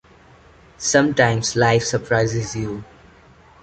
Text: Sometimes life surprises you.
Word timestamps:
Sometimes 0.79 1.55
life 1.55 1.83
surprises 1.83 2.55
you. 2.55 2.83